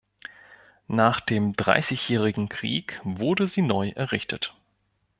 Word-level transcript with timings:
Nach 0.87 1.19
dem 1.19 1.53
Dreißigjährigen 1.53 2.49
Krieg 2.49 2.99
wurde 3.03 3.47
sie 3.47 3.61
neu 3.61 3.89
errichtet. 3.89 4.55